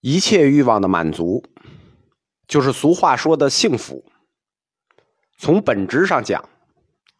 [0.00, 1.44] 一切欲望的满足，
[2.48, 4.10] 就是俗话说的幸福。
[5.36, 6.48] 从本质上讲，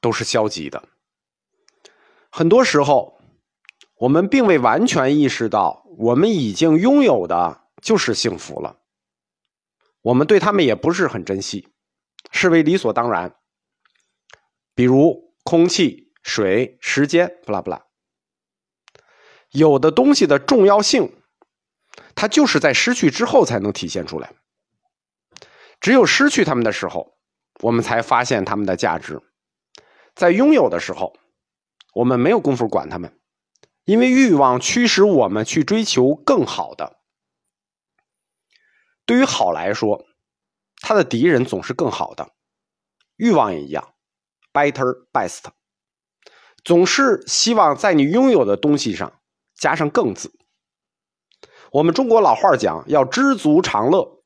[0.01, 0.89] 都是消极的。
[2.31, 3.21] 很多时候，
[3.97, 8.79] 我们并未完全意识到，我们已经拥有的就是幸福了。
[10.01, 11.69] 我们对他们也不是很珍惜，
[12.31, 13.37] 视为理所当然。
[14.75, 17.85] 比如空气、水、时间，不拉不拉。
[19.51, 21.13] 有的东西的重要性。
[22.15, 24.33] 它就是在失去之后才能体现出来。
[25.81, 27.17] 只有失去他们的时候，
[27.61, 29.21] 我们才发现他们的价值。
[30.15, 31.17] 在拥有的时候，
[31.95, 33.19] 我们没有功夫管他们，
[33.85, 36.99] 因为欲望驱使我们去追求更好的。
[39.07, 40.07] 对于好来说，
[40.83, 42.35] 他的敌人总是更好的。
[43.17, 43.95] 欲望也一样
[44.53, 45.45] ，better best，
[46.65, 49.21] 总是希望在你拥有的东西上
[49.55, 50.39] 加上“更”字。
[51.73, 54.23] 我们中国老话讲要知足常乐，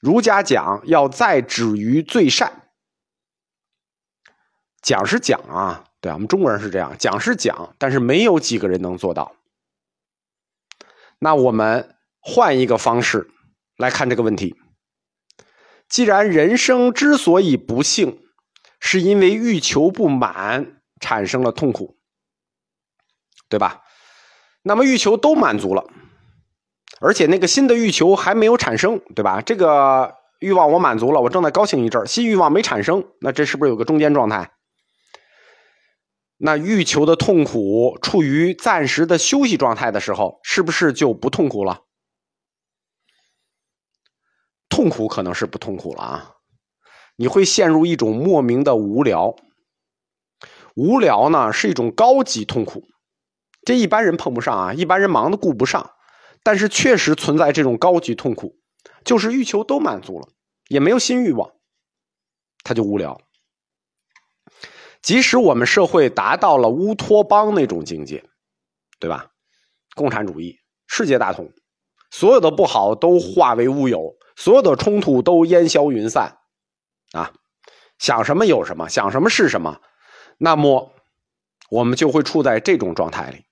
[0.00, 2.70] 儒家讲要在止于最善。
[4.80, 9.34] 讲是讲啊，对啊，我们中国人是这样讲是讲，但是没有几个人能做到。
[11.18, 13.30] 那我们换一个方式
[13.76, 14.54] 来看这个问题：
[15.88, 18.22] 既然人生之所以不幸，
[18.78, 21.96] 是因为欲求不满产生了痛苦，
[23.48, 23.82] 对吧？
[24.62, 25.84] 那么欲求都满足了。
[27.00, 29.40] 而且那个新的欲求还没有产生，对吧？
[29.40, 34.52] 这个欲望我满足了，我正在高兴一阵儿新欲望没产生，那这是不是有个中间状态？
[36.36, 41.82] 那欲求的痛苦处于暂时的休息状态的时候，是不是就不痛苦了？
[44.68, 46.34] 痛苦可能是不痛苦了啊，
[47.16, 49.36] 你会陷入一种莫名的无聊。
[50.74, 52.82] 无聊呢是一种高级痛苦，
[53.64, 55.92] 这一般人碰不上啊，一般人忙的顾不上。
[56.44, 58.56] 但是确实存在这种高级痛苦，
[59.02, 60.28] 就是欲求都满足了，
[60.68, 61.50] 也没有新欲望，
[62.62, 63.18] 他就无聊。
[65.00, 68.24] 即使我们社会达到了乌托邦那种境界，
[69.00, 69.30] 对吧？
[69.96, 71.50] 共产主义世界大同，
[72.10, 76.38] 所有的不好都化为乌有，所有的冲突都烟消云散，
[77.12, 77.32] 啊，
[77.98, 79.80] 想什么有什么，想什么是什么，
[80.36, 80.92] 那么
[81.70, 83.46] 我们就会处在这种状态里，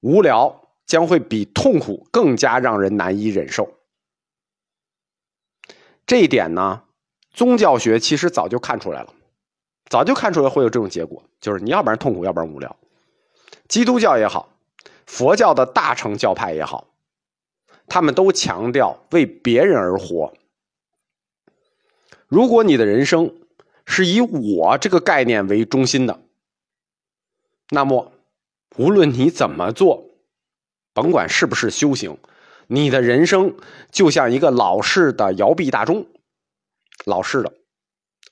[0.00, 0.64] 无聊。
[0.88, 3.74] 将会比痛苦更加让人难以忍受。
[6.06, 6.82] 这一点呢，
[7.30, 9.14] 宗教学其实早就看出来了，
[9.90, 12.74] 早就看出来会有这种结果，就是你要不然痛苦，要不然无聊。
[13.68, 14.48] 基督教也好，
[15.04, 16.88] 佛教的大乘教派也好，
[17.86, 20.32] 他们都强调为别人而活。
[22.28, 23.36] 如果你的人生
[23.84, 26.22] 是以我这个概念为中心的，
[27.68, 28.10] 那么
[28.78, 30.07] 无论你怎么做。
[31.00, 32.18] 甭管是不是修行，
[32.66, 33.56] 你的人生
[33.92, 36.08] 就像一个老式的摇臂大钟，
[37.06, 37.52] 老式的，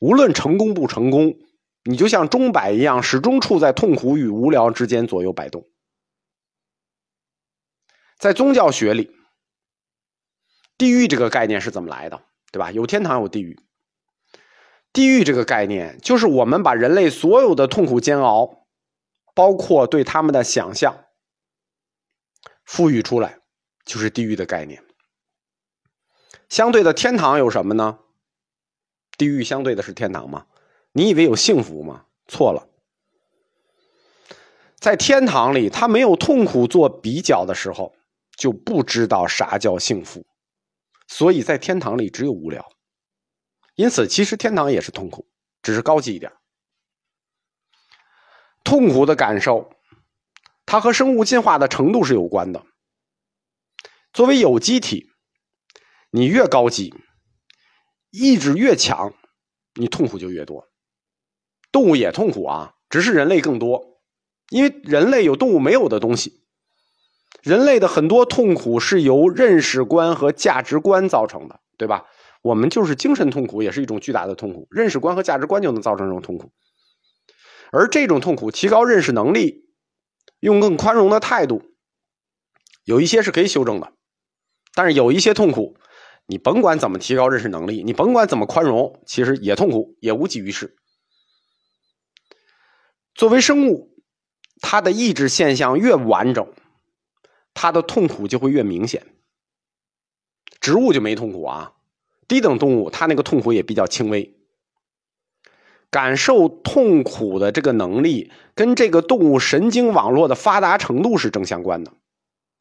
[0.00, 1.36] 无论成功不成功，
[1.84, 5.64] 你就像钟摆一样，始终处在痛苦与无聊之间左右摆动。
[8.18, 9.12] 在宗教学里，
[10.76, 12.20] 地狱这个概念是怎么来的？
[12.50, 12.72] 对吧？
[12.72, 13.56] 有天堂，有地狱。
[14.92, 18.66] 地狱这个概念，就是我们把人类所有的痛苦煎熬，
[19.36, 21.05] 包括对他们的想象。
[22.76, 23.38] 赋予出来
[23.86, 24.84] 就是地狱的概念。
[26.50, 28.00] 相对的天堂有什么呢？
[29.16, 30.46] 地狱相对的是天堂吗？
[30.92, 32.04] 你以为有幸福吗？
[32.28, 32.68] 错了。
[34.78, 37.94] 在天堂里，他没有痛苦做比较的时候，
[38.36, 40.26] 就不知道啥叫幸福。
[41.06, 42.70] 所以在天堂里只有无聊。
[43.74, 45.26] 因此，其实天堂也是痛苦，
[45.62, 46.30] 只是高级一点。
[48.62, 49.70] 痛苦的感受。
[50.66, 52.62] 它和生物进化的程度是有关的。
[54.12, 55.06] 作为有机体，
[56.10, 56.92] 你越高级，
[58.10, 59.14] 意志越强，
[59.74, 60.66] 你痛苦就越多。
[61.70, 64.00] 动物也痛苦啊，只是人类更多，
[64.50, 66.42] 因为人类有动物没有的东西。
[67.42, 72.06] 人类的很多痛苦是由认识观和价值观造成的，对吧？
[72.42, 74.66] 我们就是精神痛苦，也是一种巨大的痛苦。
[74.70, 76.50] 认识观和价值观就能造成这种痛苦，
[77.70, 79.65] 而这种痛苦提高认识能力。
[80.46, 81.60] 用更宽容的态度，
[82.84, 83.92] 有一些是可以修正的，
[84.74, 85.76] 但是有一些痛苦，
[86.24, 90.76] 你甭管怎么提高认识能力，你甭管怎么宽容，其实也痛苦，也无济于事。
[93.12, 93.90] 作为生物，
[94.60, 96.54] 它的意志现象越完整，
[97.52, 99.04] 它的痛苦就会越明显。
[100.60, 101.72] 植物就没痛苦啊，
[102.28, 104.38] 低等动物它那个痛苦也比较轻微。
[105.96, 111.90] 感受痛苦的这个能力，跟这个动物神经网络的发达程度是正相关的。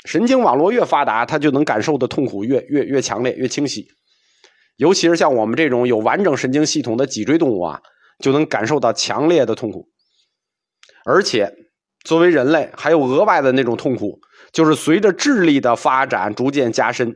[0.05, 3.89] 神经网络越发达，它就能感受的痛苦越越越强烈、越清晰。
[4.77, 7.81] 尤其是像我们这种有完整神经系统的脊椎动物啊，
[8.19, 9.89] 就能感受到强烈的痛苦。
[11.03, 11.53] 而且，
[12.05, 14.21] 作为人类，还有额外的那种痛苦，
[14.53, 17.13] 就是随着智力的发展逐渐加深，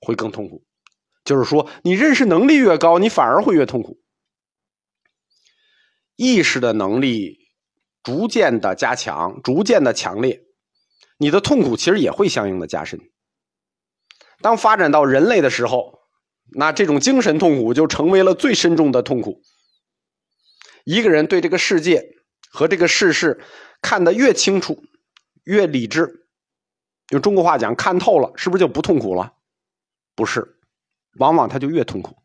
[0.00, 0.64] 会更痛苦。
[1.24, 4.00] 就是说，你认识能力越高，你反而会越痛苦。
[6.18, 7.38] 意识的能力
[8.02, 10.42] 逐渐的加强，逐渐的强烈，
[11.16, 12.98] 你的痛苦其实也会相应的加深。
[14.40, 16.00] 当发展到人类的时候，
[16.50, 19.42] 那这种精神痛苦就成为了最深重的痛苦。
[20.84, 22.04] 一个人对这个世界
[22.50, 23.40] 和这个世事
[23.80, 24.82] 看得越清楚，
[25.44, 26.26] 越理智，
[27.10, 29.34] 用中国话讲，看透了，是不是就不痛苦了？
[30.16, 30.58] 不是，
[31.20, 32.17] 往往他就越痛苦。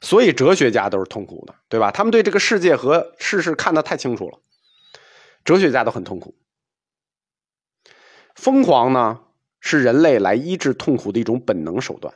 [0.00, 1.90] 所以哲学家都是痛苦的，对吧？
[1.90, 4.38] 他们对这个世界和世事看得太清楚了，
[5.44, 6.34] 哲学家都很痛苦。
[8.34, 9.20] 疯狂呢，
[9.60, 12.14] 是人类来医治痛苦的一种本能手段，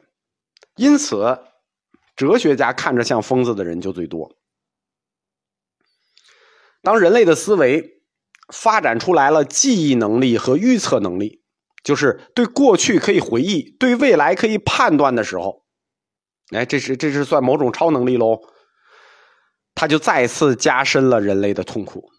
[0.77, 1.41] 因此，
[2.17, 4.35] 哲学家看着像疯子的人就最多。
[6.81, 8.03] 当人类的思维
[8.49, 11.43] 发展出来了记忆能力和预测能力，
[11.83, 15.64] 就是对过去可以回忆，对未来可以判断的时候。
[16.51, 18.39] 哎，这是这是算某种超能力喽？
[19.75, 22.11] 他就再次加深了人类的痛苦，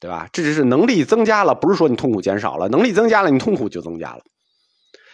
[0.00, 0.28] 对吧？
[0.32, 2.68] 这只是能力增加了，不是说你痛苦减少了。
[2.68, 4.22] 能力增加了，你痛苦就增加了。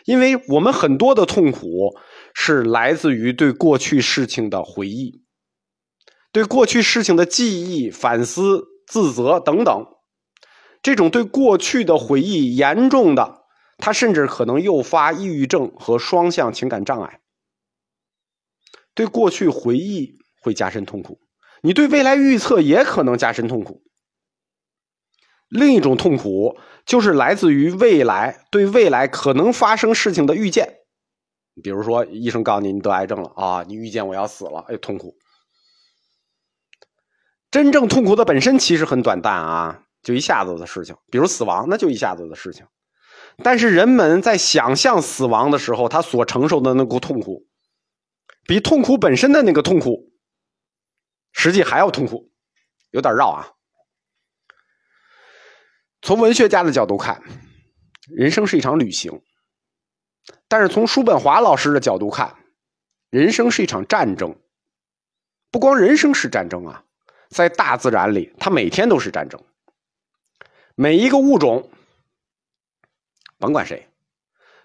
[0.04, 1.96] 因为我们很多的痛苦
[2.32, 5.22] 是来自于对过去事情的回忆，
[6.32, 9.86] 对过去事情的记忆、反思、自责等等。
[10.80, 13.42] 这种对过去的回忆严重的，
[13.78, 17.18] 它甚至可能诱发抑郁症和双向情感障碍。
[18.98, 21.20] 对过去回忆会加深痛苦，
[21.62, 23.84] 你对未来预测也可能加深痛苦。
[25.48, 30.78] 另一种痛苦就是来自于未来对未来可能发生事情的预见，
[31.62, 35.14] 比如说医生告诉你你得癌症了啊，你预见我要死了，哎，痛苦。
[37.52, 42.66] 真正痛苦的本身其实很短暂啊，就一下子的事情，比如死亡，那就一下子的事情。
[43.44, 47.44] 但是人们在想象死亡的时候，他所承受的那股痛苦。
[48.48, 50.10] 比痛苦本身的那个痛苦，
[51.32, 52.32] 实际还要痛苦，
[52.92, 53.52] 有点绕啊。
[56.00, 57.22] 从文学家的角度看，
[58.06, 59.20] 人生是一场旅行；
[60.48, 62.38] 但是从叔本华老师的角度看，
[63.10, 64.34] 人生是一场战争。
[65.50, 66.84] 不光人生是战争啊，
[67.28, 69.38] 在大自然里，它每天都是战争。
[70.74, 71.70] 每一个物种，
[73.36, 73.90] 甭管谁，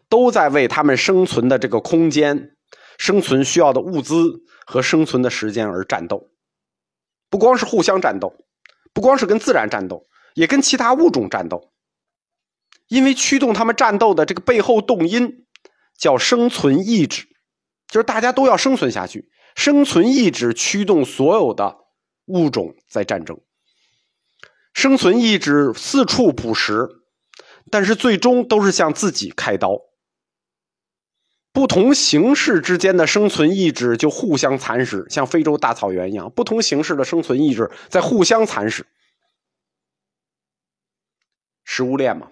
[0.08, 2.56] 都在为他们生存的这个空间。
[2.98, 6.30] 生存需要的物资和生存的时间而战斗，
[7.30, 8.34] 不光是互相战斗，
[8.94, 11.72] 不光是跟自然战斗，也跟其他物种战斗。
[12.88, 15.46] 因为驱动他们战斗的这个背后动因
[15.98, 17.28] 叫生存意志，
[17.88, 19.30] 就是大家都要生存下去。
[19.56, 21.78] 生存意志驱动所有的
[22.26, 23.40] 物种在战争，
[24.74, 26.88] 生存意志四处捕食，
[27.70, 29.80] 但是最终都是向自己开刀。
[31.54, 38.88] 不同形式之间的生存意志就互相蚕食，像非洲大草原一样，不同形式的生存意志在互相蚕食，
[41.64, 42.30] 食物链嘛。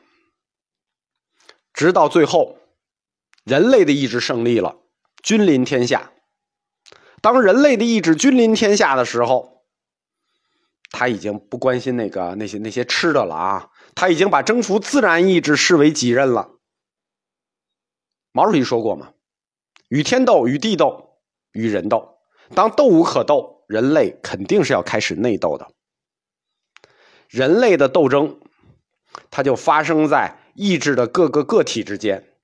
[1.71, 2.57] 直到最后，
[3.43, 4.77] 人类的意志胜利了，
[5.21, 6.11] 君临天下。
[7.21, 9.63] 当人类的意志君临天下的时候，
[10.89, 16.50] 他已经不关心那个那些那些吃的了啊，他已经把征服自然意志视为己任了。
[18.31, 19.13] 毛主席说过嘛
[19.89, 21.17] ：“与天斗，与地斗，
[21.51, 22.19] 与人斗。
[22.55, 25.71] 当斗无可斗，人类肯定是要开始内斗的。
[27.27, 28.39] 人类的斗争，
[29.29, 32.37] 它就发生在意志的各个个体之间、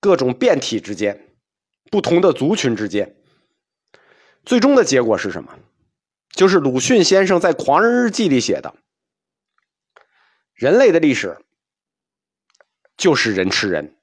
[0.00, 1.36] 各种变体之间、
[1.90, 3.16] 不同的族群之间。
[4.44, 5.58] 最终的结果是什么？
[6.30, 8.74] 就是鲁迅先生在《狂人日记》里写的：
[10.54, 11.38] 人类的历史
[12.96, 13.94] 就是人吃人。”